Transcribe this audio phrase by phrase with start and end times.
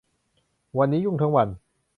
[0.77, 1.47] วันนี้ยุ่งทั้งวัน